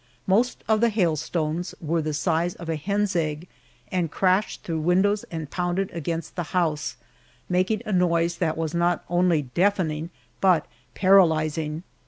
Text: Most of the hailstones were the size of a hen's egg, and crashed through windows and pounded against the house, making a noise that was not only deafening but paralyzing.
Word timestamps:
Most 0.25 0.63
of 0.67 0.81
the 0.81 0.89
hailstones 0.89 1.75
were 1.79 2.01
the 2.01 2.15
size 2.15 2.55
of 2.55 2.69
a 2.69 2.75
hen's 2.75 3.15
egg, 3.15 3.47
and 3.91 4.09
crashed 4.09 4.63
through 4.63 4.79
windows 4.79 5.25
and 5.29 5.51
pounded 5.51 5.91
against 5.91 6.35
the 6.35 6.41
house, 6.57 6.97
making 7.47 7.83
a 7.85 7.91
noise 7.93 8.37
that 8.39 8.57
was 8.57 8.73
not 8.73 9.03
only 9.11 9.43
deafening 9.43 10.09
but 10.39 10.65
paralyzing. 10.95 11.83